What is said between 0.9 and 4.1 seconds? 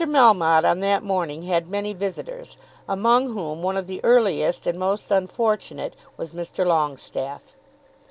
morning had many visitors, among whom one of the